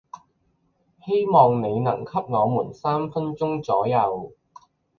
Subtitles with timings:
[1.05, 4.33] 希望你能給我們三分鐘左右